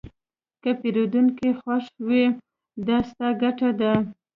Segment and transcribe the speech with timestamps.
[0.61, 2.23] که پیرودونکی خوښ وي،
[2.87, 3.93] دا ستا ګټه ده.